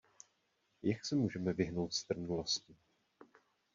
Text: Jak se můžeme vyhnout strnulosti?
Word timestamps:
Jak 0.83 1.05
se 1.05 1.15
můžeme 1.15 1.53
vyhnout 1.53 1.93
strnulosti? 1.93 2.75